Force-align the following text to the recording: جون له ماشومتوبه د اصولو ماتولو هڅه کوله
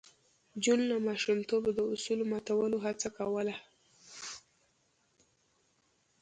جون 0.63 0.79
له 0.91 0.97
ماشومتوبه 1.07 1.69
د 1.73 1.79
اصولو 1.93 2.23
ماتولو 2.33 2.77
هڅه 2.85 3.09
کوله 3.17 3.55